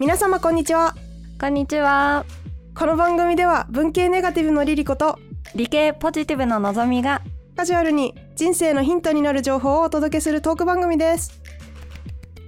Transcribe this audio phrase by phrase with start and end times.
[0.00, 0.94] 皆様こんにちは。
[1.40, 2.24] こんにちは。
[2.72, 5.18] この番組では文系ネガティブのリリコと
[5.56, 7.20] 理系ポジティブののぞみが
[7.56, 11.42] カジュアルに人生のヒントになる情報をお届けするトーク番組です。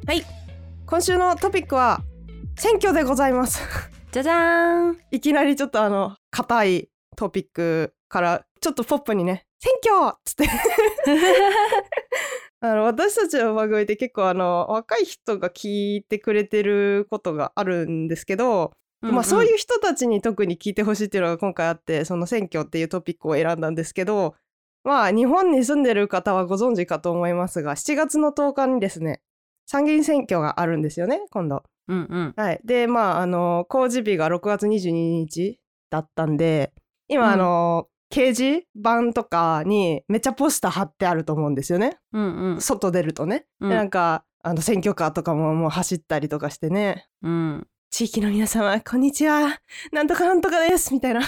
[0.07, 0.23] はい。
[0.87, 2.03] 今週のトピックは
[2.57, 3.61] 選挙でございます。
[4.13, 4.99] じゃじゃーん。
[5.11, 10.49] いきなりちょっとあの硬いトピックからちょっとポップにね選挙っつって
[12.61, 24.35] あの私たちの番組って結構あの若い人が聞いてくれてることがあるんですけど、まあ、そういう人たちに特に聞いてほしいっていうのが今回あってその選挙っていうトピックを選んだんですけど
[24.85, 29.23] まあ日本に住んでる方はご存知かと思いますが7月の10日にですね
[29.67, 31.63] 参議院選挙があるんですよね今度。
[31.89, 32.35] うんうん。
[32.37, 36.73] はい、でまああの公示日が6月22日だったんで
[37.09, 37.33] 今、うん。
[37.33, 41.99] あの掲示板とかにめっちゃポスター貼ってあると思うんですよね。
[42.13, 42.61] うんうん。
[42.61, 43.47] 外出るとね。
[43.61, 43.71] うん。
[43.71, 47.07] でなんかあの選挙カーとかももう走ったりとかしてね。
[47.23, 47.67] うん。
[47.91, 49.61] 地域の皆様こんにちは。
[49.93, 51.21] なんとかなんとかですみたいな。
[51.23, 51.27] こ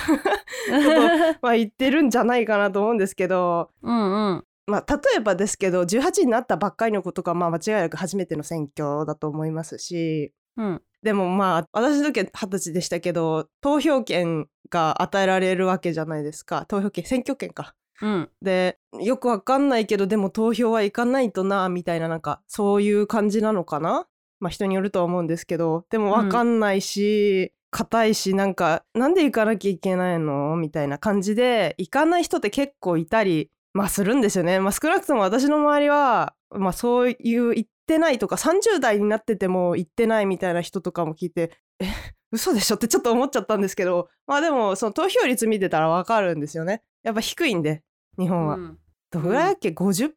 [0.68, 3.70] とまあ言ってるんじゃないかなと思うんですけど。
[3.82, 4.44] うんうん。
[4.66, 10.82] まあ例えばですけど18になったばっかりの子とかまあ間違いなく初めての選挙だと思いますしうん。
[11.02, 16.64] でもまあ私の時は二十歳でしたけど投票権が与えられるわけじゃないですか。
[16.66, 17.74] 投票権選挙権か。
[18.00, 18.30] うん。
[18.40, 24.06] でよくわかんないけどでも投票は行かないとなみたいななんかそういう感じなのかな？
[24.40, 30.56] まあ人によるとは思うんですけどでもわかんないし硬、いしなんかなんで行かなきゃいけないの？
[30.56, 34.60] みたいな感じで行かない人って結構いたりまあするんですよね。
[34.60, 41.86] まあ少なくとも私の周りはまあそういう行ってないとか30代になってても行ってないみたいな人とかも聞いてえ
[42.30, 46.82] 嘘でしょってちょっと思っちゃったんですけどまあでもその投票率見てたらわかるんですよね。
[47.02, 47.82] やっぱ低いんで
[48.18, 48.54] 日本は。
[48.54, 48.78] うん。
[49.10, 50.12] どぐらいだっけ、50%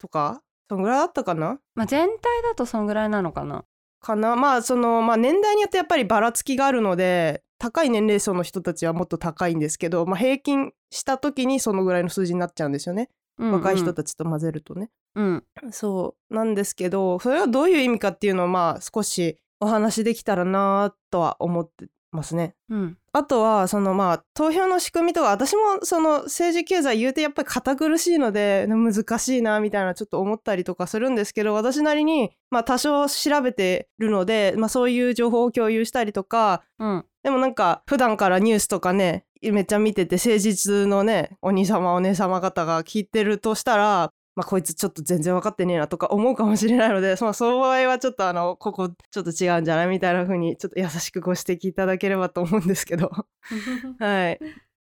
[0.00, 0.42] とか？
[0.68, 1.60] そんぐらいあったかな？
[1.74, 3.64] まあ全体だとそんぐらいなのかな。
[4.00, 4.34] かな？
[4.34, 14.90] まあそのまあ年代によってやっぱりばらつきがあるので高い年齢層の人たちはもっと高いんですけど、まあ、平均した時にそのぐらいの数字になっちゃうんですよね、若い人たちと混ぜるとね。
[15.14, 15.44] うん。
[15.70, 22.54] そうなんですけどそれはどういう意味かっていうのをまあ少しお話できたらなとは思ってますね。
[22.68, 22.98] うん。
[23.12, 37.04] あとはそのまあ投票の仕組みとか私もその政治経済言うてやっぱり堅苦しいので難しいなみたいなちょっと思ったりとかするんですけど私なりにまあ多少調べてるので、まあ、そういう情報を共有したりとかうん。
[37.22, 53.10] でもなんか普段からニュースとかねめっちゃ見てて誠実のねお兄様お姉様方が聞いてるとしたらまあ、こいつちょっと全然分かってねえなとか思うかもしれないので、 まあ、その場合はちょっとあのここちょっと違うんじゃないみたいな風にちょっと優しくご指摘いただければと思うんですけど。
[53.98, 54.38] はい。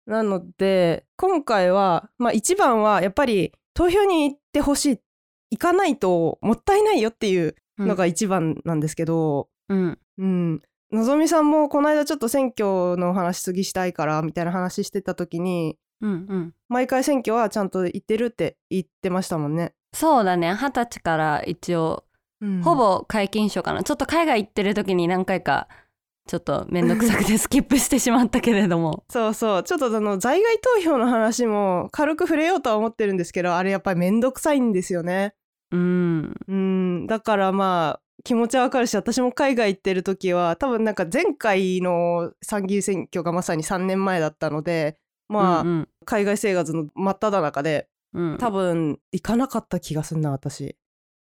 [0.06, 5.00] なので今回は、まあ、一番はやっぱり投票に行ってほしい
[5.52, 10.00] 行かないともったいないよっていうのが一番なんですけど、うん。
[10.18, 10.62] うん。
[10.92, 16.54] のぞみさんもこの間ちょっと選挙の話次したいからみたいな話してた時にうんうん。
[16.68, 19.74] 毎回選挙はちゃんと行ってるって言ってましたもんね。
[19.94, 20.54] そうだね。
[20.54, 22.06] 二十歳から一応
[22.42, 22.62] うん。
[22.62, 23.84] ほぼ皆勤賞かな。
[23.84, 25.68] ちょっと海外行ってる時に何回か
[26.28, 29.04] ちょっと面倒くさくて スキップしてしまったけれども。
[29.10, 29.64] そうそう。
[29.64, 35.34] ちょっとあの在外投票の話も軽く触れようとは思ってるんですけどあれやっぱりめんどくさいんですよね。
[35.72, 36.36] うん。
[36.48, 37.08] うん。
[37.08, 44.98] だからまあ気持ちはわかるし私も海外行ってる時は多分なんか前回の参議院選挙がまさに3年前だったので
[45.30, 48.38] まあ、うん海外生活の真っ只中でうん。
[48.38, 50.76] 多分行かなかった気がすんな私。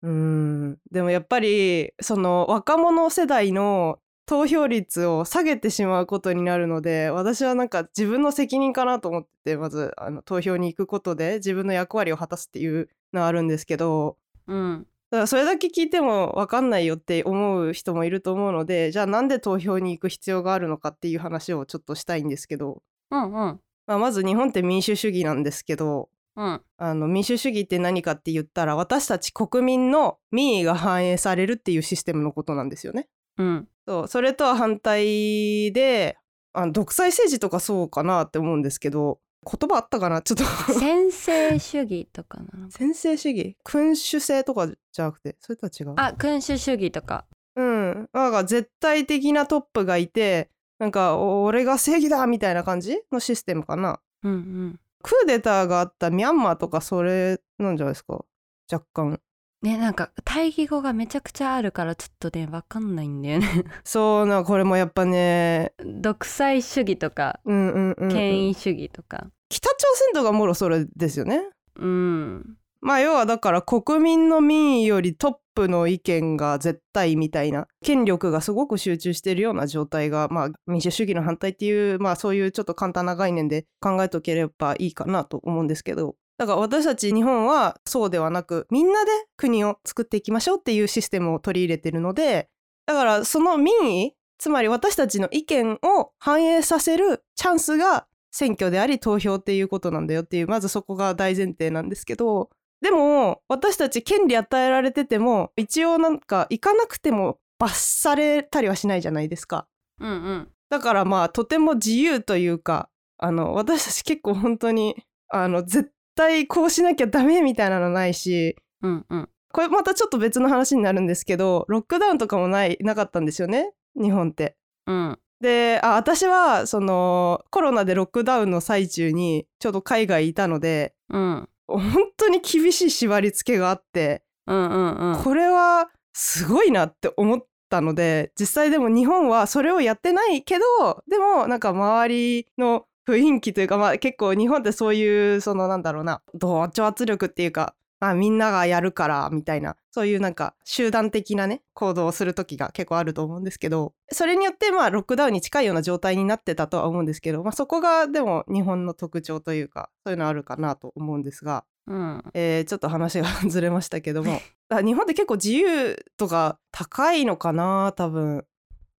[0.02, 0.78] うん。
[0.90, 14.16] でもやっぱりその若者世代の投票率を下げてしまうことになるので私はなんか自分の責任かなと思っててまずあの投票に行くことで自分の役割を果たすっていうのはあるんですけど
[14.46, 14.86] うん。
[15.10, 26.62] だからそれだけ聞いても分かんないよって思う人もいると思うのでじゃあなんで投票に行く必要があるのかっていう話をちょっとしたいんですけど、うんうんまあ、まず日本って民主主義なんですけどうん。
[26.78, 33.08] あの民主主義って何かって言ったら私たち国民の民意が反映されるっていうシステムのことなんですよね。
[33.38, 33.68] うん。
[33.86, 36.16] そうそれとは反対で
[36.52, 40.22] あの独裁政治とかそうかなって思うんですけど言葉あったかな？
[40.22, 40.44] ちょっと。
[40.72, 43.56] 先制主義とかな先制主義？
[43.62, 47.26] 君主制とかじゃなくてそれとは違うあ君主主義とか。
[47.54, 48.08] うん。
[48.12, 54.00] なんか絶対的なトップがいてなんかお俺が正義だみたいな感じのシステムかな。
[54.22, 54.80] うんうん。
[55.02, 58.24] クーデターがあったミャンマーとかそれなんじゃないですか？
[58.72, 59.20] 若干。
[59.62, 63.64] ねなんか対義語がめちゃくちゃあるからちょっとねわかんないんだよね。
[63.84, 65.72] そうなこれもやっぱね。
[65.84, 69.26] 独裁主義とかうんうんうん、うん、権威主義とか。
[69.48, 71.48] 北朝鮮とかもろそれですよね。
[71.76, 72.56] うん。
[72.80, 86.16] まあ要はだから国民の民意よりトップの意見が絶対みたいな権力がすごく集中しているような状態が、まあ、民主主義の反対っていう、まあ、そういうちょっと簡単な概念で考えておければいいかなと思うんですけど。
[86.36, 92.48] だから私たち日本はそうではなくみんなで国を作っていきましょうっていうシステムを取り入れてるので
[92.86, 102.50] だからその民意つまり私たちの意見を反映させるチャンスが選挙であり投票っていうことなんだよっていうまずそこが大前提なんですけど。
[102.80, 109.66] でも私たち権利与えられてても一応なんか行かなくても罰されたりはしないじゃないですか。
[110.00, 110.48] うんうん。
[110.70, 114.96] だからまあとても自由というかあの私たち結構本当に
[115.28, 119.28] あの絶対こうしなきゃダメみたいなのないしうんうん。
[119.52, 123.70] これまたちょっと別の話になるんですけどロックダウンとかもないなかったんですよね？
[123.94, 124.56] 日本って。
[124.86, 125.18] うん。
[125.40, 131.82] であ私はそのコロナでロックダウンの最中にちょうど海外いたのでうん本
[132.16, 135.22] 当に厳しい縛り付けがあってうんうんうん。
[135.22, 147.74] これはすごいなって思ったので実際でも日本はそれをやってないけどでもなんか周りの雰囲気というか、まあ、結構日本ってそういうそのなんだろうな同調圧力っていうか
[148.10, 162.24] あみんながやるからみたいなそういうなんか集団的なね行動をする時が結構あると思うんですけどそれによってまあロックダウンに近いような状態になってたとは思うんですけど、まあ、そこがでも日本の特徴というかそういうのあるかなと思うんですがうん。
[162.34, 168.44] えーちょっと話が ずれましたけどもあ日本って結構自由とか高いのかな多分。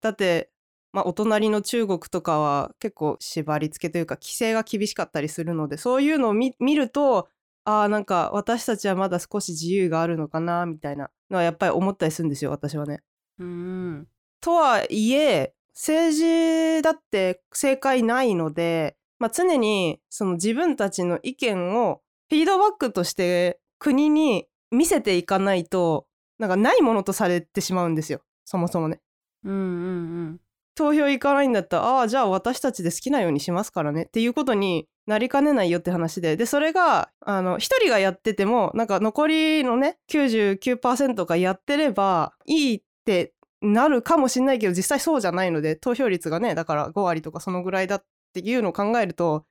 [0.00, 0.50] だって、
[0.92, 7.28] まあ、お隣の中国とかは結構縛り付けというか規制が厳しかったりするのでそういうのを見見ると
[7.64, 13.02] あーなんか私たちはまだ少し自由があるのかなみたいなのはやっぱり思ったりするんですよ私はね。
[13.38, 14.06] うん
[14.40, 26.06] とはいえ政治だって正解ないので、まあ、常にその自分たちの意見をフィードバックとして国に見せていかないと
[26.38, 29.00] なんかないものとされてしまうんですよそもそもね。
[29.44, 30.40] うんうん
[30.74, 36.36] 投票行かないんだったらああじゃあ私たちで好きなようにしますからねっていうことになりかねないよって話で。
[36.36, 49.44] でそれがあの一人がやっててもなんか残りのね99%がやってればいいってなるかもしれないけど実際そうじゃないので投票率がねだから5割とかそのぐらいだっていうのを考えると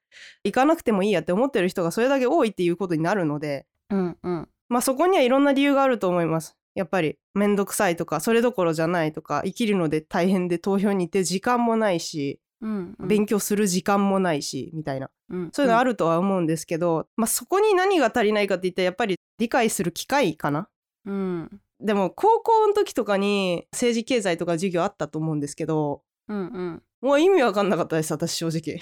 [0.44, 3.66] 行かなくてもいいやって思ってる人がそれだけ多いっていうことになるので。
[3.90, 4.50] うんうん。
[4.70, 6.58] まあそこにはいろんな理由があると思います。
[6.76, 13.08] やっぱりめんどくさいとかそれどころじゃないとか生きるので大変で投票に行って時間もないしうんうん。
[13.08, 15.10] 勉強する時間もないしみたいな。
[15.30, 20.70] うんそういうのあるるとは思うんですけど、まあそこに何が足りないかって言ったらやっぱり理解する機会かな。
[21.06, 21.62] うん。
[21.80, 26.84] でも高校の時とかに政治経済とか授業あったと思うんですけどうんうん。
[27.02, 28.80] もう意味わかんなかったです私正直。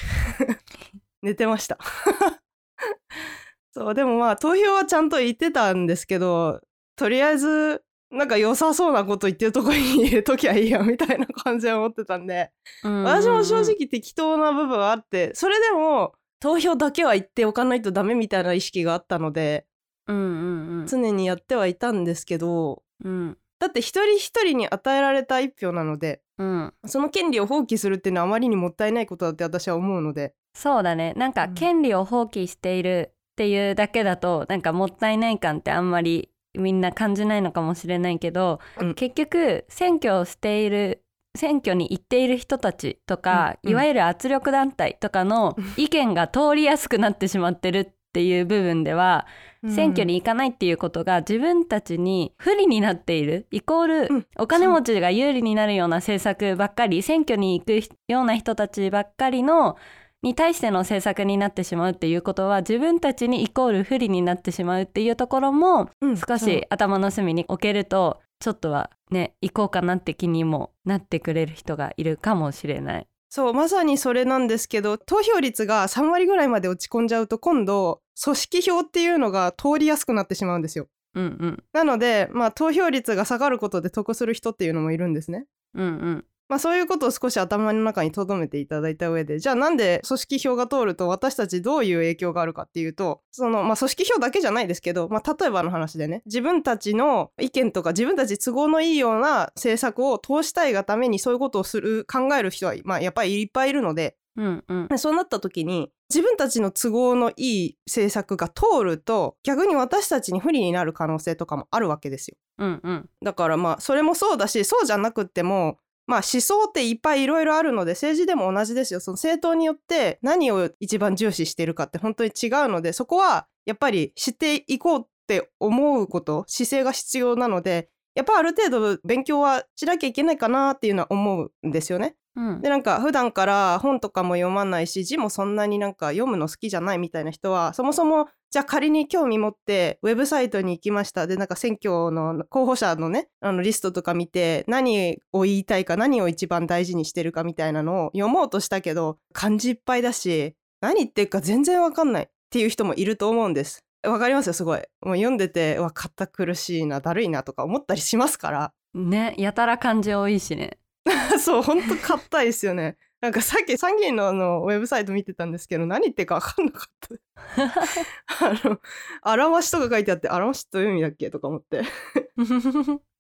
[1.23, 1.79] 寝てました。
[3.73, 6.61] そうでもまあ投票はちゃんと言ってたんですけど
[7.01, 12.51] とりあえずなんか良さそうなこと言ってるとこに入れときゃいいやみたいな感じは思ってたんで。
[12.83, 13.03] うん。
[13.03, 19.65] 私も正直適当な部分はあってそれでも投票だけは言っておかないとダメみたいな意識があったので
[20.05, 20.85] うんうんうん。
[20.85, 23.35] 常にやってはいたんですけどうん。
[23.57, 26.73] だって一人一人に与えられた一票なのでうん。
[26.85, 30.35] その権利を放棄するっていうのはあまりにもったいないことだって私は思うので。
[30.55, 31.15] そうだね。
[31.15, 31.53] なんかうん。
[31.55, 38.93] 権利を放棄しているっていうだけだとなんかもったいない感ってあんまりみんな感じないのかもしれないけど、うん。
[38.93, 41.03] 結局選挙をしている
[41.35, 43.69] 選挙に行っている人たちとか、うん。
[43.69, 43.71] うん。
[43.71, 49.25] いわゆる圧力団体とかの意見が通りやすくなってしまってるっていう部分では、
[49.69, 54.27] 選挙に行かないっていうことが自分たちに不利になっているイコール、うん。
[54.37, 57.79] お金持ちが有利になるような政策ばっかり選挙に行く
[58.09, 59.77] ような人たちばっかりの
[60.23, 73.07] に対しての政策になってしまうっていうことは自分たちにイコール不利になってしまうっていうところもうん少し頭の隅に置けるとちょっとはね行こうかなって気にもなってくれる人がいるかもしれない。
[73.29, 80.87] そうまさにそれなんですけど投票率が3割ぐらいまで落ち込んじゃうと今度組織票っていうのが通りやすくなってしまうんですよ。
[81.15, 81.63] うんうん。
[81.71, 85.45] なのでまあ投票率が下がることで得する人っていうのもいるんですね。
[85.73, 112.35] うんうんまあそういうことを少し頭の中に留めていただいた上でじゃあなんで組織票が通ると私たちどういう影響があるかっていうとそのまあ組織票だけじゃないですけど、まあ、例えばの話でね自分たちの意見とか自分たち都合のいいような政策を通したいがためにそういうことをする考える人は、まあ、やっぱりいっぱいいるのでうんうんでそうなった時に自分たちの都合のいい政策が通ると逆に私たちに不利になる可能性とかもあるわけですよ。
[112.57, 115.77] うんうんだからまあそれもそうだしそうじゃなくっても
[116.11, 132.17] まあ思想っていっぱいいろいろあるので政治でも同じですよその政党によって何を一番重視してるかって本当に違うのでそこはやっぱり知っていこうって思うこと姿勢が必要なのでやっぱある程度勉強はしなきゃいけないかなっていうのは思うんですよね。
[132.35, 153.85] うんでなんか普段から本とかも読まないし字もそんなになんか読むの好きじゃないみたいな人はそもそもじゃあ仮に興味持ってウェブサイトに行きましたでなんか選挙の候補者のねあのリストとか見て何を言いたいか何を一番大事にしてるかみたいなのを読もうとしたけど漢字いっぱいだし何言ってるか全然わかんないっていう人もいると思うんです。
[154.03, 154.79] わかりますよすごい。
[155.01, 158.73] もう読んでてうわ堅苦しいなだるいなとか思ったりしますから。
[158.93, 160.77] ねやたら漢字多いしね
[161.39, 162.95] そう、ほんと硬いですよね。
[163.21, 168.45] なんかさっき参議院のあのウェブサイト見てたんですけど、何言ってか分かんなかった。
[168.45, 168.79] あの、
[169.21, 171.83] あらましとか書いてあって、あらましどういう意味だっけとか思って。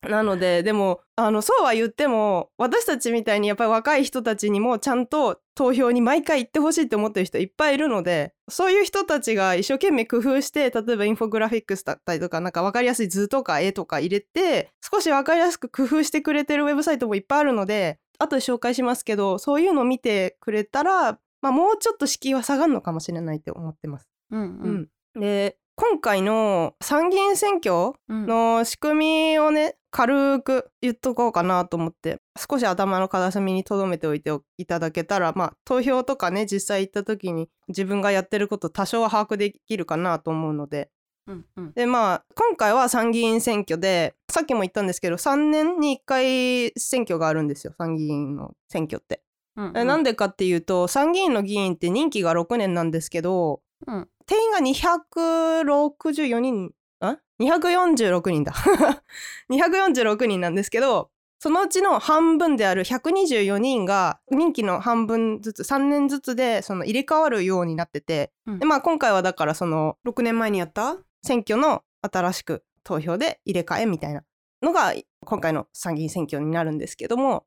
[0.01, 24.07] なので、でも、あの、そうは言っても、私たちみたいにやっぱり若い人たちにもちゃんと投票に毎回行ってほしいって思ってる人いっぱいいるので、そういう人たちが一生懸命工夫して、例えばインフォグラフィックスだったりとか、なんか分かりやすい図とか絵とか入れて、少し分かりやすく工夫してくれてるウェブサイトもいっぱいあるので、後で紹介しますけど、そういうのを見てくれたら、まあ、もうちょっと敷居は下がるのかもしれないって思ってます。
[24.31, 24.89] うん。
[25.15, 28.25] うん、で今回の参議院選挙うん。
[28.27, 40.89] の仕組みをね軽く言っとこうかなと思って少し頭の片隅に留めておいていただけたらまあ投票とかね実際行った時に自分がやってること多少は把握できるかなと思うので
[41.31, 41.73] うんうん。
[41.73, 49.21] でまあ今回は参議院選挙でさっきも言ったんですけど3年に1回選挙があるんですよ参議院の選挙って。
[49.55, 54.07] うんえなんでかっていうと参議院の議員って任期が6年なんですけどうん。
[54.25, 58.53] 定員が264人あ？246人だ。
[59.49, 61.09] 246人なんですけど
[61.39, 68.59] そのうちの半分である124人が任期の半分ずつ3年ずつでその入れ替わるようになってて、うん。
[68.59, 74.23] でまあ今回はだからその6年前にやった選挙の新しく投票で入れ替えみたいな
[74.61, 74.93] のが
[75.25, 77.45] 今回の参議院選挙になるんですけども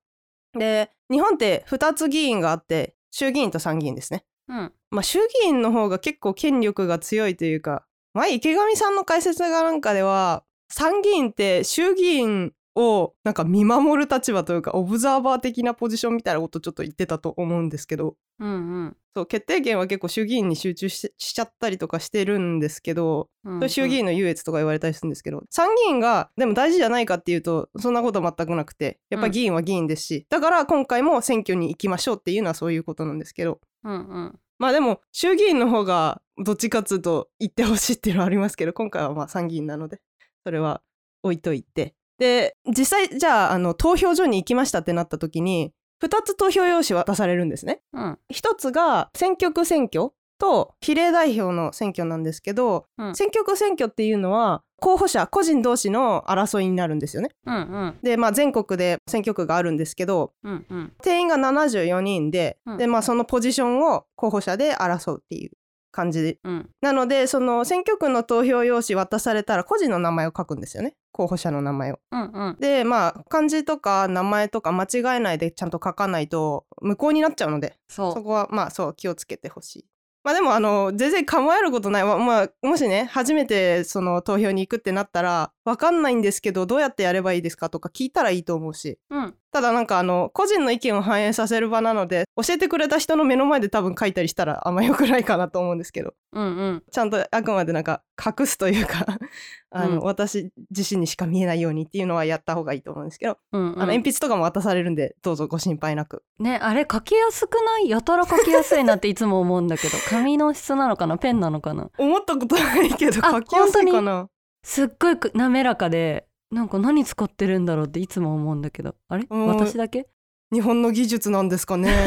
[0.59, 4.25] で日本って2つ議員があって衆議院と参議院ですね。
[4.49, 18.17] うんまあ、衆議院の方が結構権力が強いというか前池上さんの解説がなんかでは参議院って衆議院をなんか見守る立場というかオブザーバー的なポジションみたいなことちょっと言ってたと思うんですけど。
[18.41, 33.61] うんそう決定権は結構衆議院に集中ししちゃったりとかしてるんですけど、うんそれ衆議院の優越とか言われたりするんですけど参議院がでも大事じゃないかっていうとそんなことは全くなくてやっぱり議員は議員ですし、だから今回も選挙に行きましょうっていうのはそういうことなんですけど。
[33.85, 34.39] うんうん。
[34.59, 40.01] まあでも衆議院の方がどっちかっつうと言ってほしいっていうのはありますけど今回はまあ参議院なので
[40.45, 40.81] それは
[41.23, 47.81] 置いといてで実際じゃああの投票所に行きましたってなった時に2つ投票用紙渡されるんですね。
[47.93, 48.19] うん。
[48.33, 53.15] 1つが選挙区選挙と比例代表の選挙なんですけど、うん。
[53.15, 57.31] 選挙区選挙っていうのは候補者個人同士の争いになるんですよね。
[57.47, 57.99] うんうん。
[58.03, 60.93] でまあ全国で選挙区があるんですけどうんうん。
[61.03, 62.77] 定員が74人で,、うん。
[62.77, 65.53] でまあ、そのポジションを候補者で争うっていう
[65.95, 66.23] 感じ。
[66.23, 66.71] でうん。
[66.83, 70.95] なのでその選挙区の投票用紙渡されたら個人の名前を書くんですよね。
[71.13, 72.01] 候補者の名前を。
[72.11, 72.57] うんうん。
[72.59, 79.85] でまあ漢字とか名前とか間違えないでちゃんと書かないと無効になっちゃうのでそそこはまあそう気をつけてほしい。
[80.25, 82.05] まあでもあの全然構えることない。
[82.05, 88.99] わまあもしね初めてその投票に行くってなったら分かんないんですけどどうやってやればいいですかとか聞いたらいいと思うし。
[89.11, 96.13] ううんただなんかあの個人の意見を反映させる場なので教えてくれた人の目の前で多分書いたりしたらあんま良くないかなと思うんですけど。
[96.33, 96.83] うんうん。
[96.91, 99.07] ちゃんとあくまでなんか隠すというか
[99.71, 100.01] あの、うん。
[100.01, 103.69] 私自身にしか見えないようにっていうのはやった方がいいと思うんですけど、うんうん。
[103.69, 106.25] あの鉛筆とかも渡されるんでどうぞご心配なく。
[106.41, 107.89] ねあれ書きやすくない？
[107.89, 109.97] やたら書きやすいなっていつも思うんだけど。
[110.11, 111.17] 紙の質なのかな？
[111.17, 111.91] ペンなのかな？
[111.97, 114.27] 思ったことないけどあ書きやすいかな。
[114.65, 118.95] すっごいく滑らかでなんか何使ってるんだろうっていつも思うんだけど。
[119.09, 119.27] あれ？
[119.29, 119.47] うん。
[119.49, 120.07] 私だけ？
[120.53, 121.93] 日本の技術なんですかね。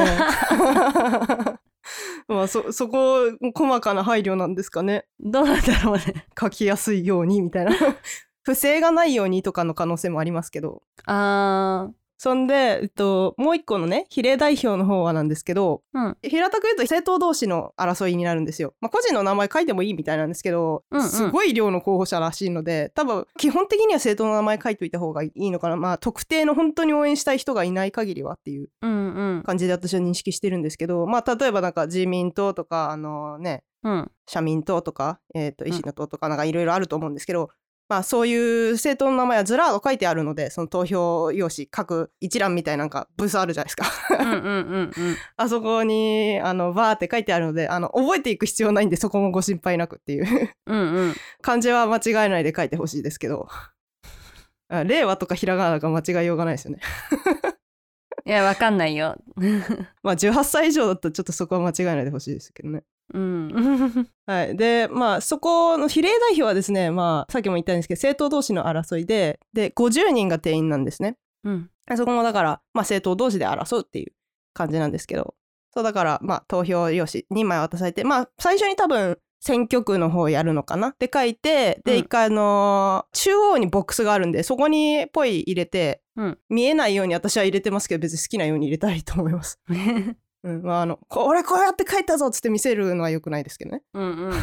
[2.29, 5.05] まあそそこ細かな配慮なんですかね。
[5.19, 6.25] どうなんだろうね。
[6.39, 7.71] 書きやすいようにみたいな。
[8.43, 10.81] 不正がないようにとかの可能性もありますけど。
[11.05, 16.17] あそんで、えっと、もう一個のね比例代表の方はなんですけどーうん。
[16.21, 18.73] 平たく言うと政党同士の争いになるんですよ。
[18.81, 21.09] まあ、個人の名前書いてもいいみたいなんですけど、うんうん。
[21.09, 25.77] すごい量の候補者らしいので多分基本的には政党の名前書いといた方がいいのかな。
[25.77, 34.11] まあ特定の本当に応援したい人がいない限りはっていう感じで私は認識してるんですけどまあ例えばなんか自民党とかあのねうん。
[34.25, 37.49] 社民党とか、えー、と維新の党とかなんかいろいろあると思うんですけど、
[37.89, 43.85] まあそういう政党の名前はずらーっと書いてあるのでその投票用紙各一覧みたいななんかブースあるじゃないですか。
[44.19, 44.91] うんうんうんうん。
[45.37, 50.53] あそこにあのバーって書いてあるのであの覚えていく必要ないんでそこもご心配なくっていう。
[50.65, 51.15] うんうん。
[51.41, 53.47] 漢字は間違えないで書いてほしいですけど。
[54.69, 56.79] あ令和とかひらがなが間違いようがないですよね。
[58.25, 59.15] いやわかんないよ。
[60.03, 62.83] まあ18歳以上だったらちょっとそこは間違えないでほしいですけどね。
[63.13, 64.57] うんはい。
[64.57, 71.17] で、まあそこの比例代表はですね、まあさっきも言ったんですけど、政党同士の争いで、で、50人が定員なんですね。
[71.43, 74.11] うんそこもだから、まあ政党同士で争うっていう
[74.53, 75.35] 感じなんですけど、
[75.73, 80.87] そうだから、まあ投票用紙2枚渡されて、まあ最初に多分、選挙区の方やるのかな？
[80.89, 89.59] って書いて、で、うん一回あのー中央にボックスがあるんで、そこにポイ入れて、うん見えないように私は入れてますけど、別に好きなように入れたらいいと思います。
[90.47, 93.83] うん、まああの、こ俺こうやって書いたぞっつって見せるのは良くないですけどね。
[93.93, 94.33] うんうん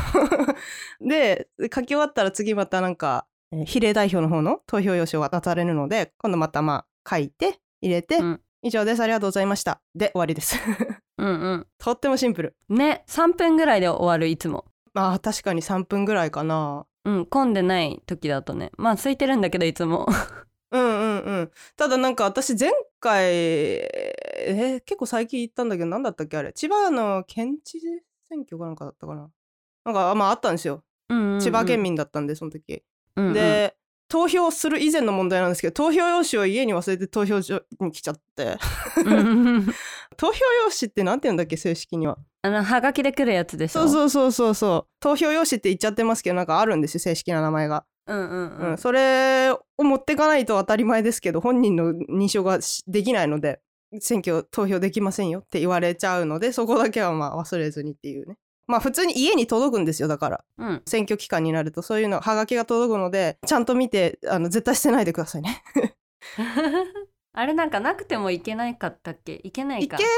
[1.08, 9.82] で、書き終わったら次またなんか、えー比例代表の方の投票用紙を渡されるので、今度またまあ書いて、入れて、うん以上です、ありがとうございました。
[9.94, 10.56] で、終わりです。
[11.18, 12.56] うんとってもシンプル。
[12.68, 16.86] うんね3分ぐらいで終わるいつもまあ確かに3分ぐらいかな。
[17.04, 20.08] うん混んでない時だとねまあ空いてるんだけどいつも
[20.70, 21.50] うんうんうん。
[21.76, 22.70] ただなんか私前
[23.04, 26.52] 回、えー結構最近行ったんだけど、なんだったっけあれ？
[26.52, 27.86] 千葉の県知事
[28.28, 29.30] 選挙かなんかだったかな？
[29.84, 30.82] なんかまああったんですよ。
[31.10, 32.82] うんうんうん千葉県民だったんで、その時。
[33.16, 33.32] うんうん。
[33.34, 33.76] で、
[34.08, 38.56] 投票する以前の問題なんですけど投票用紙を家に忘れて投票所に来ちゃって。
[40.16, 41.56] 投票用紙ってなんて言うんだっけ？
[41.56, 42.18] 正式には。
[42.42, 43.86] あのはがきで来るやつでしょ？
[43.86, 44.92] そうそうそうそうそう。
[45.00, 48.70] 投票用紙って言っちゃってますけどなんかあるんですよ正式な名前が、うんうんうん。
[48.70, 53.60] うんそれを持ってかないと当たり前ですけど本人の認証がしできないので
[54.00, 58.36] 選挙投票できませんよって言われちゃうのでそこだけはまあ忘れずにっていうね。
[58.66, 60.44] まあ普通に家に届くんですよだから。
[60.58, 60.82] うん。
[60.86, 61.82] 選挙期間になると。
[61.82, 65.62] そういうのはがきが届くのでちゃんと見てあの絶対捨てないでくださいね。
[67.36, 69.40] あれなんかなくてもいけないかったっけ？
[69.42, 69.96] いけないか。
[69.96, 70.08] いける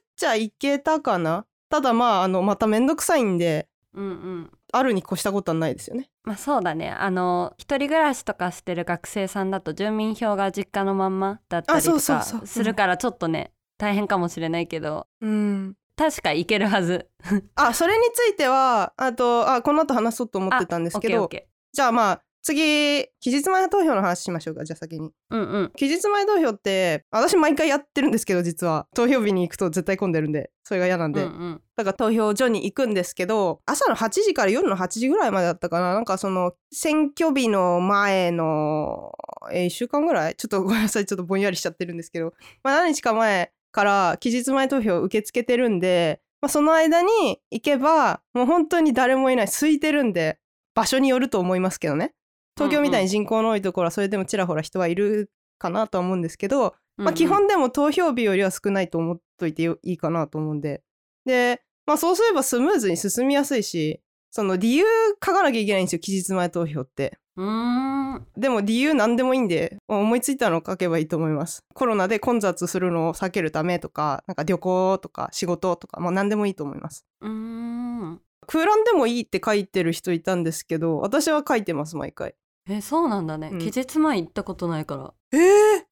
[0.00, 1.46] っちゃいけたかな。
[1.68, 6.10] ただまああのまためんどくさいんでうんうんあるに越したことはないですよね。
[6.24, 6.90] まあそうだね。
[6.90, 15.06] あの一人暮らしとかしてる学生さんだと住民票が実家のまんまだったりとかするからちょっとね大変かもしれないけど。
[15.20, 15.74] うん。
[15.96, 17.08] 確かいけるはず。
[17.54, 21.28] あそれについてはあとあこの後話そうと思ってたんですけど。
[21.72, 25.08] じゃあまあ次期日前投票の話しましょうかじゃあ先に。
[25.08, 25.72] ーうんうん。
[25.74, 28.86] 期日前投票って私毎回やってるんですけど実は。
[28.94, 31.62] 投票日に行くと絶対混んでるんでそれが嫌なんで、うんうん。
[31.74, 35.92] だから投票所に行くんですけど朝の8時から夜の8時ぐらいまでだったかな。
[35.94, 39.10] なんかその選挙日の前の、
[39.52, 40.36] えー1週間ぐらい？
[40.36, 42.32] ちょっとごめんなさいちょっとぼんやりしちゃってるんですけど、
[42.62, 50.38] まあ、何日か前から期日前投票受け付けてるんで、まあ、その間に行けばもう本当に誰もいない空いてるんで
[50.74, 52.12] 場所によると思いますけどね
[52.56, 60.82] 東京みたいに人口の多いところはそれでもちらほら人はいるかなとは思うんですけど、まあ、基本でも投票日よりは少ないと思っといてよいいかなと思うんで。
[61.26, 64.84] で、まあそうすればスムーズに進みやすいし、その理由
[65.24, 67.18] 書かなきゃいけないんですよ、期日前投票って。
[67.36, 71.64] うんでも理由何でもいいんで、思いついたのを書けばいいと思います。
[71.74, 77.04] コロナで混雑するのを避けるためとか、なんか旅行とか仕事とか、もう何でもいいと思います。
[77.20, 82.34] うーん空欄でもいいって書いてる人いたんですけど、私は書いてます、毎回。
[82.68, 83.58] えそうなんだね、うん。
[83.58, 85.12] 期日前行ったことないから。
[85.32, 85.36] え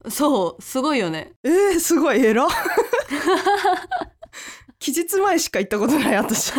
[0.04, 1.34] ー、そうすごいよね。
[1.44, 2.24] えー、すごい。
[2.24, 2.48] 偉っ
[4.80, 6.52] 期日前しか行ったことない私、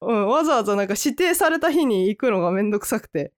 [0.00, 3.32] うん、わざわざなんか指定された日に行くのがめんどくさくて。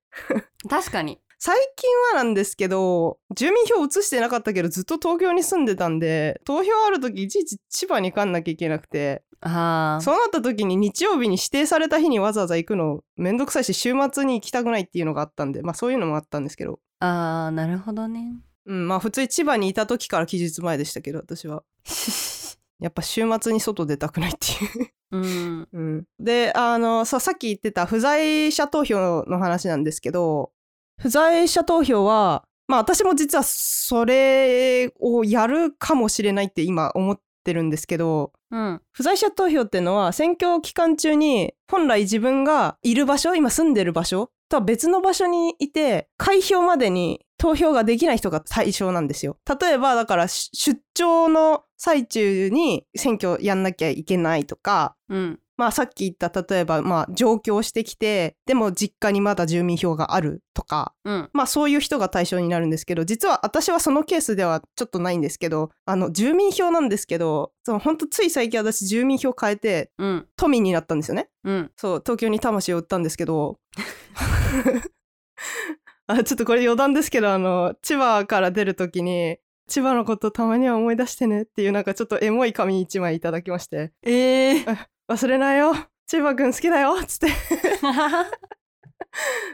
[0.68, 1.18] 確かに。
[1.38, 10.04] 最近はなんですけど住民票移してなかったけどずっと東京に住んでたんで投票ある時いちいち千葉に行かんなきゃいけなくてあー。
[10.04, 16.80] そうなった時に日曜日に指定された日にわざわざ行くのめんどくさいし週末に行きたくないっていうのがあったんでまあそういうのもあったんですけど。
[17.00, 18.36] あーなるほどね。
[18.64, 21.64] うんまあ普通に千葉にいた時から期日前でしたけど私は。
[22.78, 24.88] やっぱ週末に外出たくないっていう。
[25.12, 25.68] うん。
[25.72, 30.52] うん、であのささっき言ってた不在者投票の話なんですけど
[30.98, 49.36] 不在者投票はまあ私も実はそれをやるかもしれないって今思ってるんですけどうん不在者投票っていうのは選挙期間中に本来自分がいる場所今住んでる場所とは別の場所にいて開票までに投票ができない人が対象なんですよ。
[49.60, 61.30] 例えばだからし出張の最中に選挙やんなきゃいけないとかうんまあさっき言った例えばまあ上京してきてでも実家にまだ住民票があるとかうん。
[61.32, 70.26] まあそういう人が対象になるんですけど実は私はそのケースではちょっとないんですけどあの住民票なんですけどその本当つい最近私住民票変えてうん。
[70.36, 71.28] 都民になったんですよね。
[71.44, 71.70] うん。
[71.76, 73.60] そう東京に魂を売ったんですけど。
[76.08, 83.92] あちょっとこれ余談ですけどあの千葉から出る時に千葉のことたまには思い出してねっていうなんかちょっとエモい紙一枚いただきまして。
[84.02, 84.64] ええ
[85.12, 85.74] 忘れないよ
[86.06, 87.28] 千葉くん好きだよっつって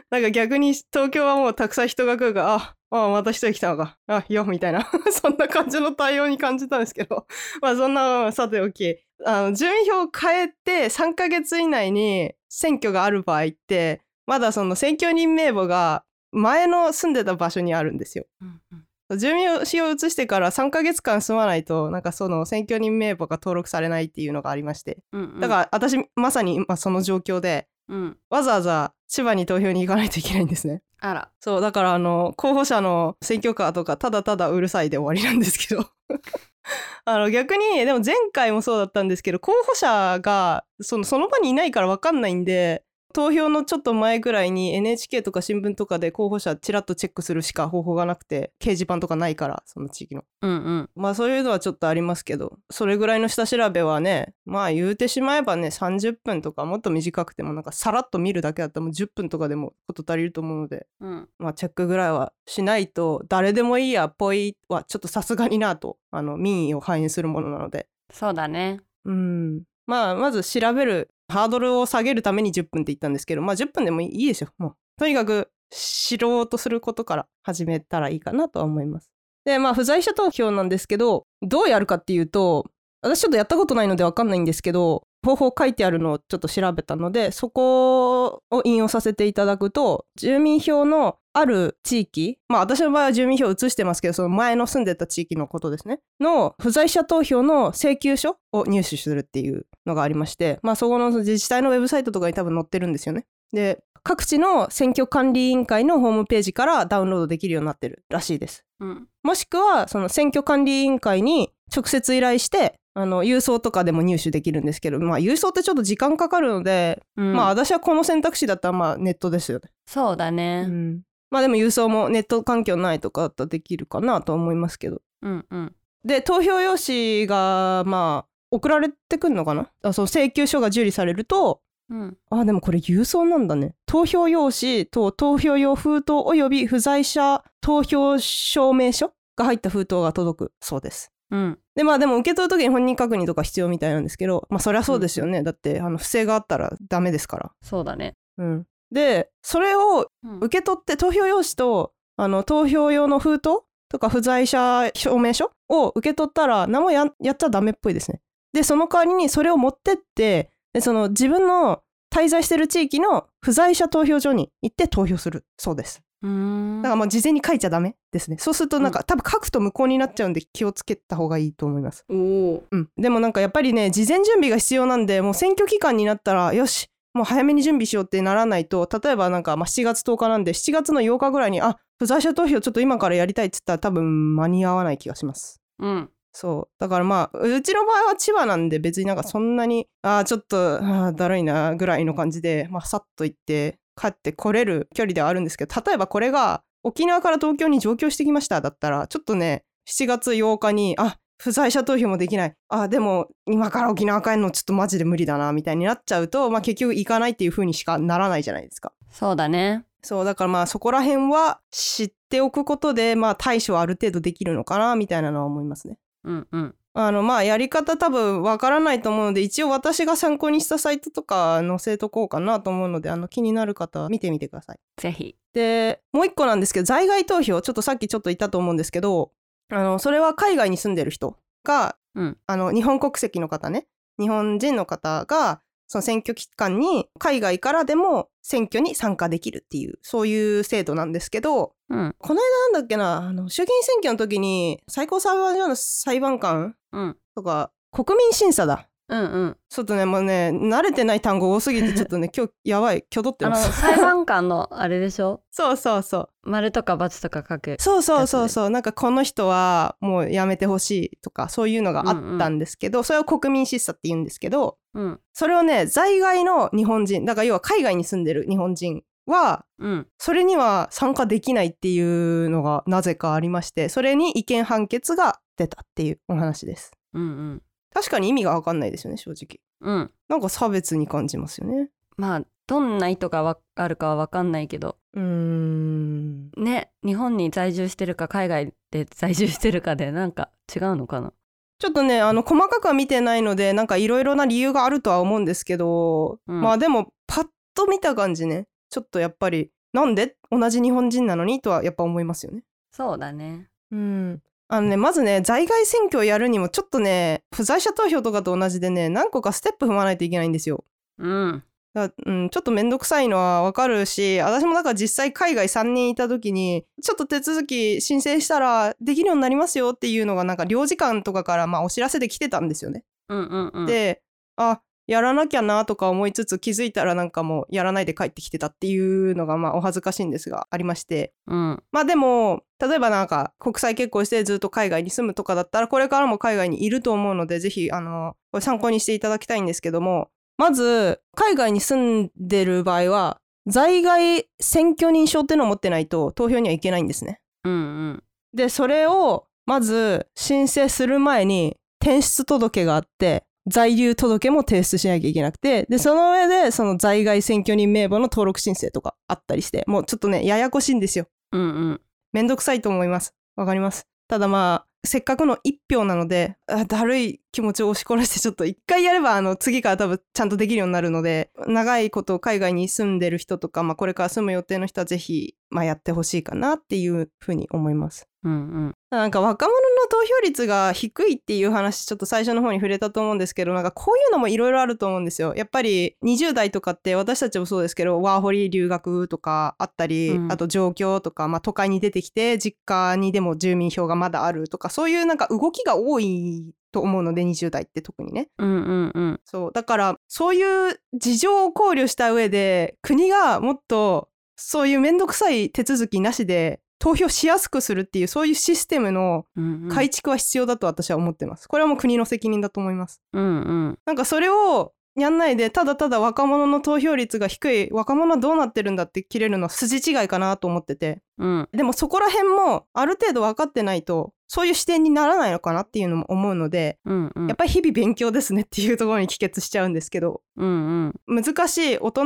[0.09, 3.97] なんか逆に東京はもうたくさん人が来るから、あ、あまた一人来たのか。
[4.07, 4.89] あ、よ、みたいな。
[5.11, 7.27] そんな感じの対応に感じたんですけど。
[7.61, 8.97] まあそんな、さておき。
[9.25, 18.25] あの、住民票を変えて3ヶ月以内に選挙がある場合って、まだその選挙人名簿が前の住んでた場所にあるんですよ。
[18.41, 24.99] うんうん住民票を移してから3ヶ月間住まないと、なんかその選挙人名簿が登録されないっていうのがありまして。
[25.11, 30.83] うんうんだから私、まさに今その状況で、うんわざわざ千葉に投票に行かないといけないんですね。
[31.01, 35.89] あらそう、だからあの、候補者の選挙カーとかただただうるさいで終わりなんですけど。
[37.05, 50.23] あの逆に、でも前回もそうだったんですけど、候補者がそのその場にいないから分かんないんで、投票のちょっと前ぐらいに NHK とか新聞とかで候補者ちらっとチェックするしか方法がなくて、掲示板とかないから、その地域の。
[50.41, 67.87] うんうんまあそういうのはちょっとありますけど、それぐらいの下調べはね、まあ言うてしまえばね、30分とかもっと短くてもなんかさらっと見るだけだったらもう10分とかでもこと足りると思うので、うんまあチェックぐらいはしないと、誰でもいいや、ぽいはちょっとさすがになと、あの民意を反映するものなので。
[68.11, 69.63] そうだねうん。
[69.85, 74.75] まあまず調べる、ハードルを下げるために10分って言ったんですけど、まあ10分でもいいですよ、もう。
[74.97, 79.09] とにかく知ろうとすることから始めたらいいかなとは思います。
[79.45, 82.65] で、まあ不在者投票なんですけど、どうやるかっていうと、
[83.01, 103.25] 私ちょっとやったことないのでわかんないんですけど、方法書いてあるのをちょっと調べたので、そこを引用させていただくと、住民票のある地域、まあ私の場合は住民票を移してますけど、その前の住んでた地域のことですね、の不在者投票の請求書を入手するっていうのがありまして、まあそこの自治体のウェブサイトとかに多分載ってるんですよね。
[103.51, 108.65] で、各地の選挙管理委員会のホームページからダウンロードできるようになってるらしいです。
[108.79, 119.69] うんもしくは、その選挙管理委員会に直接依頼して、あの、郵送とかでも入手できるんですけど、まあ、郵送ってちょっと時間かかるので、うんまあ、私はこの選択肢だったら、まあ、ネットですよね。
[119.87, 121.01] そうだねうん。
[121.31, 125.01] まあ、でも郵送もネット環境ないとかだったらできるかなとは思いますけど。
[125.21, 129.69] うんうんで、投票用紙が、まあ、送られてくるのかな？
[129.83, 133.75] あその請求書が受理されると、うんあ、でもこれ郵送なんだね。
[133.85, 141.11] 投票用紙と投票用封筒および不在者投票証明書が入った封筒が届くそうです。
[141.31, 145.43] うんで、まあでも受け取るときに本人確認とか必要みたいなんですけど、まあそりゃそうですよね。
[145.43, 147.51] だって、あの、不正があったらダメですから。
[147.61, 148.67] そうだねうん。
[148.91, 158.21] で、それをうん受け取って投票用紙と、あの、投票用の封筒とか不在者証明書を受け取ったら何もややっちゃダメっぽいですね。
[158.51, 161.81] で、その代わりにそれを持ってって、でその自分の
[162.13, 166.01] 滞在してる地域の不在者投票所に行って投票するそうです。
[166.21, 168.37] うーんだからまあ事前に書いちゃダメですね。
[168.39, 172.05] そうするとなんか、多分書くと無効になっちゃうんで気をつけた方がいいと思います。
[172.09, 172.89] おおうん。
[172.97, 185.61] でもなんかやっぱりね、事前準備が必要なんで、もう選挙期間になったら、よし、もう早めに準備しようってならないと、例えばなんかまあ7月10日なんで、7月の8日ぐらいに、あ、不在者投票ちょっと今からやりたいっつったら多分間に合わない気がします。
[185.79, 186.79] うんそう。
[186.79, 190.79] だからまあ、うちの場合は千葉なんで別になんかそんなに、あーちょっと、
[191.13, 202.53] だるいなぐらいの感じで、まあ、さっと行って帰ってこれる距離ではあるんですけど、例えばこれが沖縄から東京に上京してきましただったら、ちょっとね、7月8日に、あ、不在者投票もできない。
[202.67, 208.93] あ、でも今から沖縄帰るのちょっとマジで無理だな、みたいになっちゃうと、まあ結局行かないっていう風にしかならないじゃないですか。
[209.11, 215.97] そうだねそう、だからまあそこら辺は知っておくことで、まあ対処はある程度できるのかな、みたいなのは思いますね。
[216.23, 224.79] うんうんあのまあやり方多分わからないと思うので一応私が参考にしたサイトとか載せとこうかなと思うのであの気になる方は見てみてください。
[224.97, 229.31] ぜひでもう一個なんですけど在外投票ちょっとさっきちょっと言ったと思うんですけど
[229.69, 233.87] あのそれは海外に住んでる人が、うんあの日本国籍の方ね
[234.19, 242.15] 日本人の方がその選挙期間に海外からでも選挙に参加できるっていうそういう制度なんですけどうん。
[242.19, 247.17] この間なんだっけなあの衆議院選挙の時に最高裁判所の裁判官うん。
[247.35, 248.85] とか国民審査だ。
[249.11, 249.57] うんうん。
[249.69, 253.03] ちょっとねもうね慣れてない単語多すぎて ちょっとね今日やばい。
[253.11, 255.41] 挙動ってあのます裁判官のあれでしょ？
[255.49, 256.29] そうそうそう。
[256.43, 257.75] 丸とか×とか書く。
[257.79, 258.69] そうそうそうそう。
[258.69, 265.19] なんかこの人はもうやめてほしいとかそういうのがあったんですけど、それを国民審査って言うんですけどうん。
[265.33, 270.07] それをね在外の日本人だから要は海外に住んでる日本人はうん。
[270.17, 276.91] それには参加できないっていうのがなぜかありましてそれに違憲判決が出たっていうお話です。
[277.13, 277.61] うんうん。
[277.93, 279.61] 確かに意味が分かんないですよね正直。
[279.81, 280.11] うん。
[280.27, 281.89] なんか差別に感じますよね。
[282.17, 284.97] まあどんな意図がわあるかは分かんないけど。
[285.13, 286.51] うーん。
[286.57, 291.33] ね日本に在住してるか海外で在住してるかでなんか違うのかな？
[291.79, 296.61] ちょっとねあの細かくは見てないのでなんかいろいろな理由があるとは思うんですけど、うん。
[296.61, 300.35] まあでもパッと見た感じねちょっとやっぱりなんで？
[300.51, 302.63] 同じ日本人なのにとはやっぱ思いますよね。
[302.91, 310.83] そうだねうんあのね、まずね、在外選挙をやるにもちょっとね、不在者投票とかと同じでね、何個かステップ踏まないといけないんですよ。
[311.17, 311.63] うん
[311.95, 323.03] だうん、ちょっとめんどくさいのはわかるし、私もだから実際海外3年いた時に、ちょっと手続き申請したらできるようになりますよっていうのがなんか領事館とかからまあお知らせで来てたんですよね。
[323.27, 324.21] うんうんうんで、
[324.55, 331.33] あ、やらなきゃなとか思いつつ気づいたらなんかもうやらないで帰ってきてたっていうのがまあお恥ずかしいんですがありまして。
[331.47, 347.41] うんまあでも、例えばなんか国際結婚してずっと海外に住むとかだったら、これからも海外にいると思うので、ぜひ、あの、これ参考にしていただきたいんですけども、まず、海外に住んでる場合は、在外選挙人証っていうのを持ってないと投票には行けないんですね。
[347.63, 347.75] うんう
[348.11, 361.27] んで、それを、まず申請する前に転出届があって、在留届も提出しなきゃいけなくて、で、その上で、その在外選挙人名簿の登録申請とかあったりして、もうちょっとね、ややこしいんですよ。
[361.51, 362.01] うんうん
[362.31, 363.33] めんどくさいと思います。
[363.55, 364.07] わかります。
[364.27, 378.28] ただまあ、せっかくの一票なので、あだるい気持ちを押し殺して、ちょっと一回やれば、あの、次から多分ちゃんとできるようになるので、長いこと海外に住んでる人とか、まあ、これから住む予定の人はぜひ、まあ、やってほしいかなっていうふうに思います。
[378.43, 378.55] うんう
[378.89, 378.95] ん。
[379.09, 385.53] なんか若者の投票率が低いっていう話ちょっと最初の方に触れたと思うんですけどなんかこういうのもいろいろあると思うんですよ。
[385.55, 390.51] やっぱり20代とかって私たちもそうですけどワーホリ留学とかあったり、うん。
[390.51, 398.49] あと上京とか、まあ、都会に出てきて実家にでも住民票がまだあるとかそういうなんか動きが多いと思うので20代って特にね。
[398.57, 399.41] うんうんうん。
[399.45, 399.71] そう。
[399.73, 409.45] だからそういう事情を考慮した上で国がもっとそういう面倒くさい手続きなしで投票しやすくするっていうそういうシステムの
[409.89, 411.67] 改築は必要だと私は思ってます。
[411.67, 413.21] これはもう国の責任だと思います。
[413.33, 413.47] うんう
[413.91, 413.99] ん。
[414.05, 421.21] なんかそれをやんないでただただ若者の投票率が低い若者はどうなってるんだって切れるのは筋違いかなと思ってて。
[421.37, 421.69] うん。
[421.71, 427.47] でもそこら辺もある程度分かってないとそういう視点にならないのかなっていうのも思うのでうんうん。
[427.47, 431.43] やっぱり日々勉強ですねっていうところに帰結しちゃうんですけどうんうん。
[431.43, 432.25] 難しい大人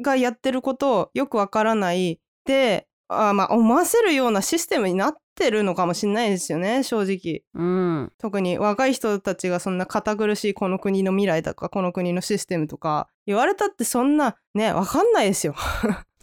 [0.00, 2.20] がやってることをよくわからない。
[2.44, 7.42] であーまあ思わせるようなシステムになってるのかもしれないですよね正直。
[7.54, 15.54] うん特に若い人たちがそんな堅苦しいこの国の未来とかこの国のシステムとか言われたってそんなねわかんないですよ。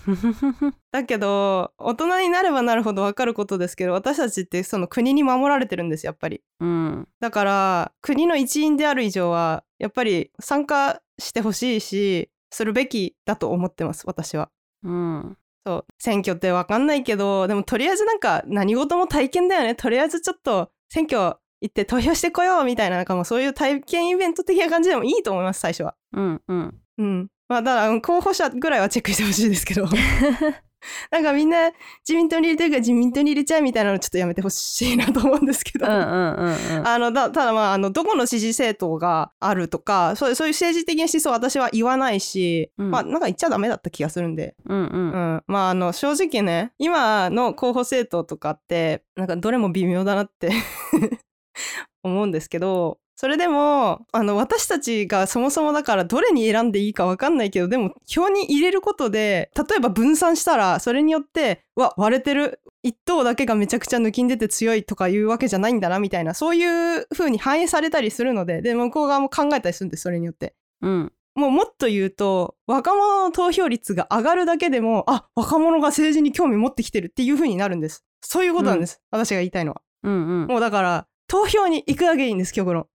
[0.91, 6.41] だけど大人になればなるほどわかることですけど私たちってその国に守られてるんですやっぱり。
[6.59, 14.49] うんだから国の一員である以上はやっぱり参加してほしいしするべきだと思ってます私は。
[14.83, 25.95] うんそう選挙ってわかんないけどでもとりあえずなんか何事も体験だよねとりあえずちょっと選挙行って投票してこようみたいななんかもうそういう体験イベント的な感じでもいいと思います最初は。
[26.13, 27.27] うんうんうん。
[27.47, 29.85] まあだからうん候補者ぐらいはチェックしてほしいですけど
[31.11, 31.71] なんかみんな
[32.07, 35.85] 自民党に入れてるから自民党に入れちゃうみたいなのちょっとやめてほしいなと思うんですけど。
[35.85, 36.87] うんうんうんうん。
[36.87, 42.91] あのだただまああのどこの支持政党があるとかそうそういう政治的な思想は私は言わないし、うん。
[42.91, 50.51] まあなんか言っちゃダメだった気がするんで、うんううんん、まああの正直ね今の候補政党とかってなんかどれも微妙だなって
[52.03, 62.61] 思うんですけどそれでもあの私たちがそもそもだからどれに選んでいいか分かんないけどでも票に入れることで例えば分散したらそれによってうわ割れてる。
[62.81, 66.33] 一党だけがめちゃくちゃ抜きん出て強いとかいうわけじゃないんだなみたいな。
[66.33, 66.65] そうい
[66.97, 70.55] う風に反映されたりするのでで向こう側も考えたりするんですそれによって。
[70.81, 71.13] うん。
[71.35, 78.03] もうもっと言うと若者の投票率が上がるだけでもあ若者が政治に興味持ってきてるっていう風になるんです。
[78.21, 79.81] そういうことなんです、私が言いたいのは。
[80.01, 80.47] うんうん。
[80.47, 82.87] もうだから投票に行くだけでいいんです極論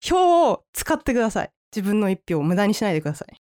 [0.00, 1.50] 票を使ってください。
[1.74, 3.36] 自分の一票を無駄にしないでください。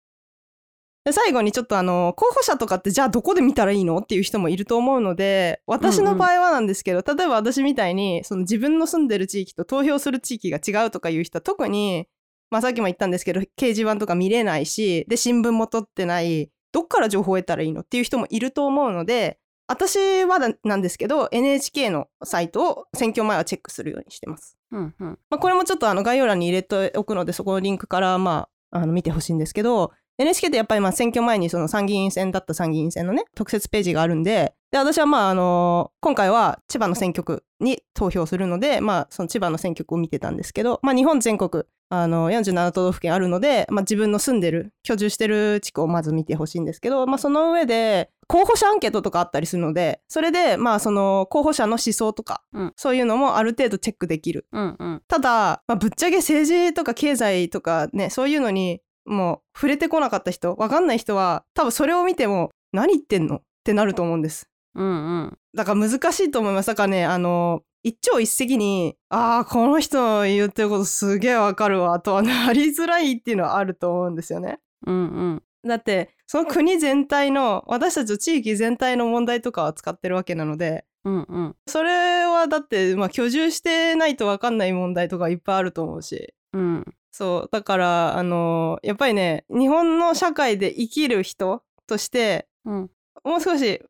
[1.04, 12.08] で最後にちょっとあの候補者とかってじゃあどこで見たらいいのっていう人もいると思うので私の場合はなんですけど、例えば私みたいにその自分の住んでる地域と投票する地域が違うとかいう人は特に
[12.50, 24.58] まあさっきも言ったんですけど掲示板とか見れないしで新聞も取ってないどっから情報を得たらいいのっていう人もいると思うので私はだなんですけど NHK のサイトを選挙前はチェックするようにしてます。
[24.70, 52.72] うんうんまあ、これもちょっとあの概要欄に入れておくのでそこのリンクからまああの見てほしいんですけど NHK ってやっぱりまあ選挙前にその参議院選だった参議院選のね特設ページがあるんでで私はまああの今回は千葉の選挙区に投票するのでまあその千葉の選挙区を見てたんですけどまあ日本全国あの47都道府県あるので、まあ、自分の住んでる居住してる地区をまず見てほしいんですけど、まあ、その上で候補者アンケートとかあったりするのでそれでまあその候補者の思想とか、うん。
[52.76, 54.58] そういうのもある程度チェックできるう。
[54.58, 55.02] んうん。
[55.08, 63.36] ただ、まあ、ぶっちゃけ政治とか経済とかねそういうのにもう触れてこなかった人わかんない人は多分それを見ても何言ってんの？
[63.36, 64.48] ってなると思うんです。
[64.74, 65.38] うんうん。
[65.56, 66.66] だから難しいと思います。
[66.66, 74.58] だからね、あの、一朝一夕に、ああ、この人の言ってることすげえわかるわ、とはなりづらいっていうのはあると思うんですよね。
[74.86, 74.98] うんう
[75.36, 86.34] んだって、その国全体の、私たちの地域全体の問題とかを扱ってるわけなので、うんうんそれはだって、まあ、居住してないとわかんない問題とかいっぱいあると思うし。
[86.52, 87.48] うんそう。
[87.52, 92.90] だから、あの、やっぱりね、日本の社会で生きる人として、うん
[93.22, 93.80] もう少し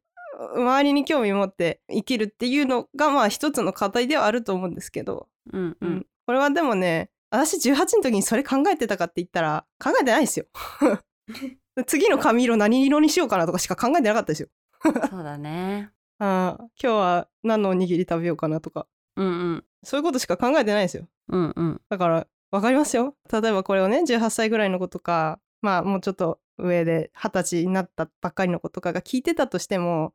[0.55, 10.47] 周りに興味持って生きるっていうのがまあ一つの課題ではあると思うんですけど、うんううんんこれはでもね私18の時にそれ考えてたかって言ったら考えてないですよ。
[11.87, 14.49] 次の髪色何色にしようかなとかしか考えてなかったですよ。
[15.11, 21.09] そうだね あー今日は何のおにぎり食べようかなとかうんうんそういうことしか考えてないですよ。
[21.29, 23.17] うんうんだから分かりますよ。
[23.33, 30.15] 例えばこれをね18歳ぐらいの子とかまあもうちょっと上で二十歳になったばっかりの子とかが聞いてたとしても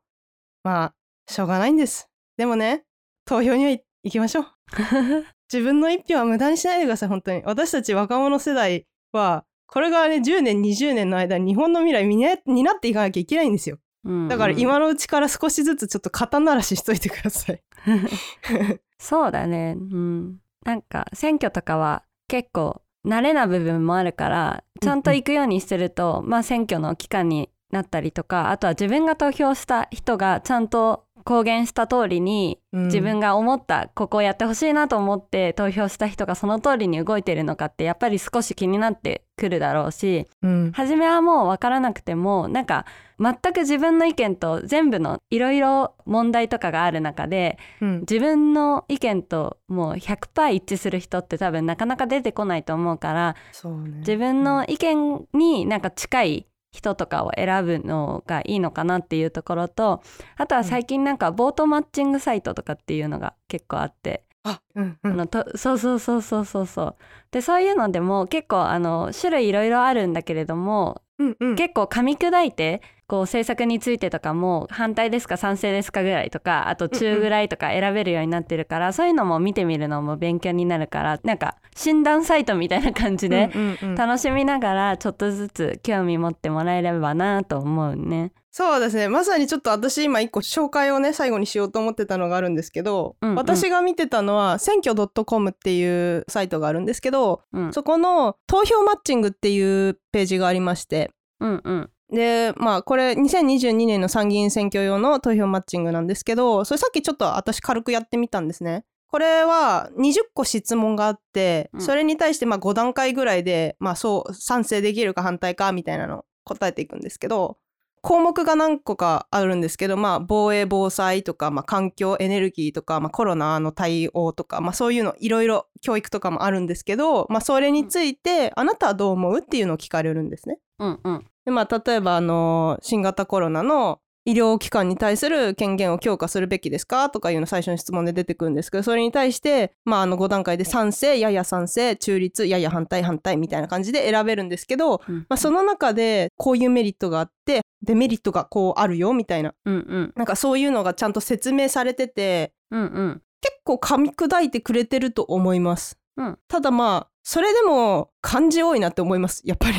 [0.64, 0.94] まあ
[1.32, 2.08] しょうがないんです。
[2.36, 2.84] でもね
[3.26, 4.44] 投票には行きましょう。
[5.52, 7.42] 自分の一票は無駄にしないでください本当に。
[7.44, 13.78] 私たち若者世代はこれがね10年20年の間に日本の未来にね担っていかなきゃいけないんですよ。
[14.04, 17.62] うんうんだから今のうちから少しずつちょっと肩慣らししといてください。
[18.98, 32.84] そうだねうんなんか選挙とかは結構慣れな部分もあるからちゃんと行くようにしてると、まあ選挙の期間になったりとかあとは自分が投票した人がちゃんと公言した通りにうん。
[32.84, 40.72] 自分が思ったここをやってほしいなと思って投票した人がその通りに動いてるのかってやっぱり少し気になってくるだろうしうん。
[40.72, 42.86] 初めはもう分からなくてもなんか
[43.18, 48.00] 全く自分の意見と全部のいろいろ問題とかがある中でうん。
[48.00, 53.98] 自分の意見ともう100%一致する人って多分なかなか出てこないと思うからね。
[53.98, 60.02] 自分の意見になんか近い人とかを選ぶのがいいのかなっていうところと
[60.36, 65.12] あとは最近なんかボートマッチングサイトとかっていうのが結構あってあうんうん。
[65.12, 66.96] あのとそうそうそうそうそうそう。
[67.30, 71.56] でそういうのでも結構あの種類いろいろあるんだけれどもうんうん。
[71.56, 72.80] 結構噛み砕いて
[73.10, 83.94] こう政策についてとかも反対ですか賛成ですかぐらいとかあと中ぐらいとか選べるようになってるから、そういうのも見てみるのも勉強になるからなんか診断サイトみたいな感じでうんうんうん。
[83.96, 88.32] 楽しみながらちょっとずつ興味持ってもらえればなと思うね。
[88.52, 89.08] そうですね。
[89.08, 93.34] まさにちょっと私今一個紹介をね最後にしようと思ってたのがあるんですけど、うんうん。
[93.34, 94.94] 私が見てたのは選挙
[95.24, 97.72] .com っていうサイトがあるんですけど、うん。
[97.72, 101.10] そこの投票マッチングっていうページがありまして。
[101.40, 108.84] うんうんでまあこれ2022年の参議院選挙用の投票マッチングなんですけどそれさっきちょっと私軽くやってみたんですね。
[109.08, 117.58] これは20個質問があって、うんそれに対してまあ5段階ぐらいで、まあ、そう賛成できるか反対かみたいなのを答えていくんですけど
[118.02, 129.38] 項目が何個かあるんですけど、まあ、防衛防災とか、まあ、環境エネルギーとか、まあ、コロナの対応とか、まあ、そういうのいろいろ教育とかもあるんですけど、まあ、それについて、あなたはどう思う？
[129.40, 130.58] っていうのを聞かれるんですね。
[130.80, 131.26] うんうん。
[131.44, 137.08] でまあ、例えばあの新型コロナの医療機関に対する権限を強化するべきですか？
[137.08, 149.54] とかいうの最初の質問で出てくるんですけどそれに対して、まあ、あの5段階で賛成やや賛成中立やや反対反対みたいな感じで選べるんですけど、うんまあ、その中でこういうメリットがあってデメリットがこうあるよみたいな。
[149.64, 150.12] うんうん。
[150.16, 153.22] なんかそういうのがちゃんと説明されててうんうん。
[153.40, 155.98] 結構噛み砕いてくれてると思います。
[156.18, 156.38] うん。
[156.46, 159.78] ただまあそれでも漢字多いなって思いますやっぱり。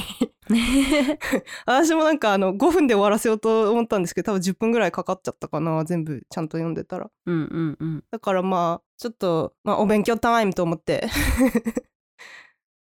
[1.66, 7.10] 私もなんかあの5分で終わらせようと思ったんですけど多分10分ぐらいかかっちゃったかな全部ちゃんと読んでたら。
[7.26, 8.04] うんうんうん。
[8.12, 11.08] だからまあちょっと、まあ、お勉強タイムと思って。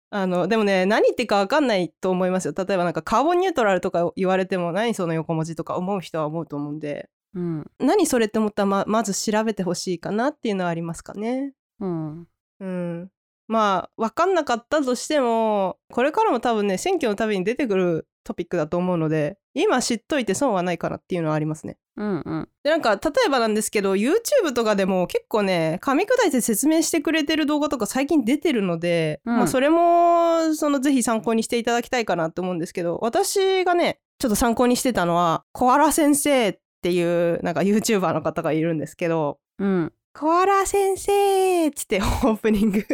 [0.10, 2.54] あのでもね何言ってるか分かんないと思いますよ。
[2.58, 7.10] 例えばなんかカーボンニュートラルとか言われても何その横文字とか思う人は思うと思うんで。
[7.34, 7.72] うん。
[7.80, 11.54] 何それって思ったらままず調べてほしいかなっていうのはありますかね。
[11.80, 12.28] うん。
[12.60, 13.12] うん
[13.48, 21.78] まあ分かんなかったとしてもこれからも多分ね選挙のたびに出てくるトピックだと思うので今知っといて損はないかなっていうのはありますね。
[21.96, 22.50] うんうん。
[22.64, 29.38] でなんか例えばなんですけど YouTube とかでも結構ね噛み砕いて説明してくれてる動画とか最近出てるので、うん。
[29.38, 39.94] まあ、それもそのぜひ参考にしていただきたいかなと思うんですけど私がねちょっと参考にしてたのはコアラ先生っていうなんか YouTuber の方がいるんですけどうん。
[40.14, 42.86] コアラ先生っつってオープニング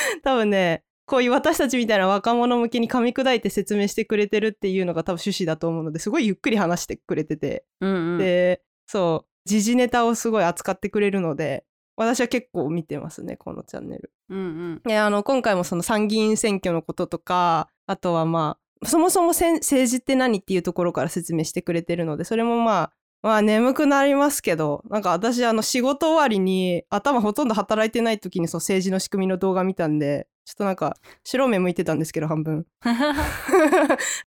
[0.22, 8.18] 多分ねこういう私たちみたいな若者向けに噛み砕いて説明してくれてるっていうのが多分趣旨だと思うのですごいゆっくり話してくれてて、うんうん。
[8.18, 11.64] でそう時事ネタをすごい扱ってくれるので
[11.96, 14.12] 私は結構見てますねこのチャンネル。
[14.30, 14.42] うんう
[14.76, 14.82] ん。
[14.84, 32.66] であの今回もその参議院選挙のこととかあとはまあそもそもせん政治って何っていうところから説明してくれてるのでそれもまあまあ眠くなりますけどなんか私あの仕事終わりに頭ほとんど働いてない時にそう政治の仕組みの動画見たんでちょっとなんか白目向いてたんですけど半分、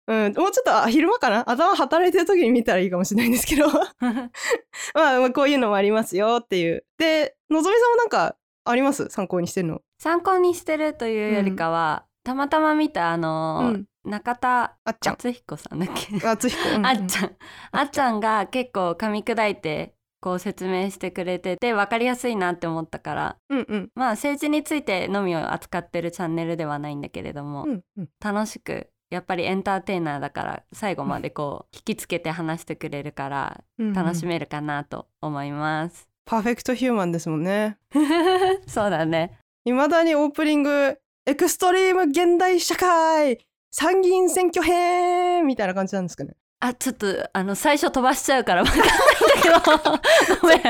[0.06, 1.50] うん、もうちょっとあ昼間かな？
[1.50, 3.66] 頭働いてる時に見たらいいかもしれないんですけど。
[4.94, 6.84] まあまあこういうのもありますよっていう。
[6.98, 9.08] でのぞみさんもなんかあります？
[9.10, 9.80] 参考にしてるの。
[9.98, 13.84] 参考にしてるというよりかは、たまたま見たあのーうん。
[14.04, 15.14] 中田あっちゃん。
[15.14, 16.26] 敦彦さんだっけ？
[16.26, 16.86] あつひこ、うん。
[16.86, 17.36] あっちゃん。
[17.72, 18.20] あっちゃん。
[18.20, 23.36] が結構噛み砕いてこう説明してくれてて分かりやすいなって思ったから。
[23.50, 23.90] うんうん。
[23.94, 28.08] まあ政治についてのみを扱ってるチャンネルではないんだけれども、うんうん。
[28.22, 33.92] 楽しくやっぱりエンターテイナーだから最後までこう引きつけて話してくれるからうんうん。
[33.94, 36.08] 楽しめるかなと思います。
[36.26, 37.78] パーフェクトヒューマンですもんね。
[38.66, 39.38] そうだね。
[39.66, 43.38] いまだにオープニングエクストリーム現代社会
[43.70, 46.34] 参議院選挙編みたいな感じなんですかね。
[46.60, 50.40] あちょっとあの最初飛ばしちゃうから分かんないんだけど。
[50.40, 50.58] ごめん。
[50.58, 50.60] い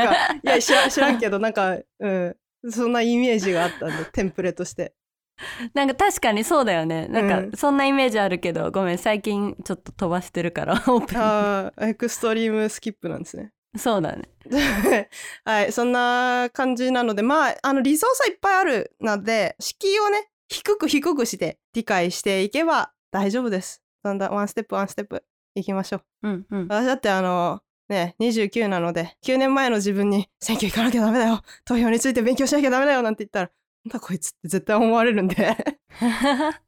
[0.45, 2.37] や知ら知らんけどなんかうん。
[2.71, 4.95] そんなイメージがあったんで テンプレとして。
[5.75, 7.09] なんか確かにそうだよね。
[7.09, 7.51] なんうん。
[7.51, 11.15] かそんなイメージあるけど、ごめん最近ちょっと飛ばしてるから オープニング。
[11.21, 13.53] あーエクストリームスキップなんですね。
[13.77, 14.29] そうだね。
[15.45, 23.83] はいそんな感じなのでまああのリソースはいっぱいあるので敷居をね低く低くして理解していけば大丈夫です。
[24.03, 25.25] だんだんワンステップワンステップ
[25.55, 26.29] いきましょう。
[26.29, 26.69] うんうん。
[26.69, 31.43] 私だってあのね29なので9年前の自分に選挙行かなきゃダメだよ。
[31.65, 33.51] 投票について勉強しなきゃダメだよなんて言ったら
[33.85, 35.57] なんだこいつって絶対思われるんで。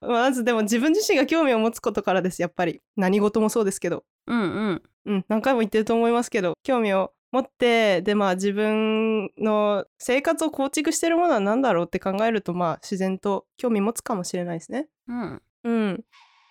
[0.00, 2.80] まずでも自分自身が興味を持つことからですやっぱり。
[2.96, 4.04] 何事もそうですけど。
[4.26, 4.82] うんうん。
[5.04, 15.42] うん何回も言ってると思いますけど興味を持ってでまあ自分の生活を構築してるものは何だろうって考えるとまあ自然と興味持つかもしれないですねうん。
[15.64, 16.04] うん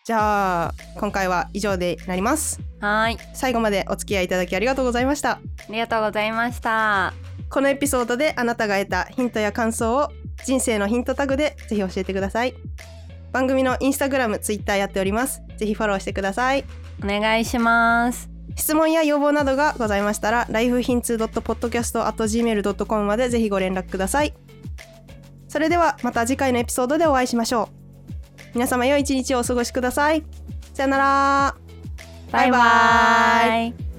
[0.04, 3.18] じゃあ今回は以上でなりますはーい。
[3.36, 7.14] 最後までお付き合いいただきありがとうございましたありがとうございました。
[7.52, 10.10] このエピソードであなたが得たヒントや感想を
[10.46, 12.56] 人生のヒントタグでぜひ教えてください
[13.34, 16.64] 番組のインスタグラム、ツイッターやっておりますぜひフォローしてください
[17.04, 18.31] お願いします。
[18.56, 24.34] 質問や要望などがございましたら lifehints.podcast.gmail.com までぜひご連絡ください。
[25.48, 27.68] それではまた次回のエピソードでお会いしましょう。
[28.54, 30.24] 皆様良い一日をお過ごしください。
[30.74, 31.56] さよなら。
[32.32, 32.58] バイバ
[33.68, 33.91] イ。